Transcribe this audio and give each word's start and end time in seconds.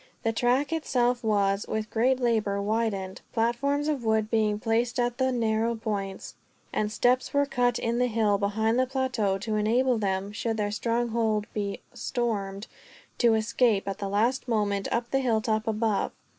The 0.23 0.33
track 0.33 0.73
itself 0.73 1.23
was, 1.23 1.67
with 1.69 1.91
great 1.91 2.19
labor, 2.19 2.59
widened; 2.59 3.21
platforms 3.33 3.87
of 3.87 4.03
wood 4.03 4.31
being 4.31 4.57
placed 4.59 4.99
at 4.99 5.19
the 5.19 5.31
narrow 5.31 5.75
points; 5.75 6.33
and 6.73 6.91
steps 6.91 7.35
were 7.35 7.45
cut 7.45 7.77
in 7.77 7.99
the 7.99 8.07
hill 8.07 8.39
behind 8.39 8.79
the 8.79 8.87
plateau 8.87 9.37
to 9.37 9.55
enable 9.57 9.99
them, 9.99 10.31
should 10.31 10.57
their 10.57 10.71
stronghold 10.71 11.45
be 11.53 11.81
stormed, 11.93 12.65
to 13.19 13.35
escape 13.35 13.87
at 13.87 13.99
the 13.99 14.09
last 14.09 14.47
moment 14.47 14.87
up 14.91 15.05
to 15.11 15.11
the 15.11 15.19
hilltop 15.19 15.67
above. 15.67 16.13